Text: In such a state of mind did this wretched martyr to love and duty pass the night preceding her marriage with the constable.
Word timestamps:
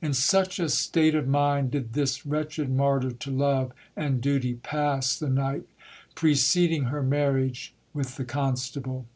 In 0.00 0.14
such 0.14 0.60
a 0.60 0.68
state 0.68 1.16
of 1.16 1.26
mind 1.26 1.72
did 1.72 1.92
this 1.92 2.24
wretched 2.24 2.70
martyr 2.70 3.10
to 3.10 3.30
love 3.32 3.72
and 3.96 4.20
duty 4.20 4.54
pass 4.54 5.18
the 5.18 5.28
night 5.28 5.64
preceding 6.14 6.84
her 6.84 7.02
marriage 7.02 7.74
with 7.92 8.14
the 8.14 8.24
constable. 8.24 9.06